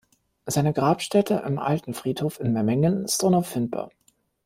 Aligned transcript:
Seine 0.47 0.73
Grabstätte 0.73 1.43
im 1.45 1.59
Alten 1.59 1.93
Friedhof 1.93 2.39
in 2.39 2.53
Memmingen 2.53 3.05
ist 3.05 3.23
unauffindbar. 3.23 3.91